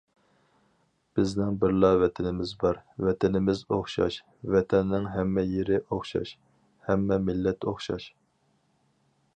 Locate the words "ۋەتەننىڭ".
4.55-5.07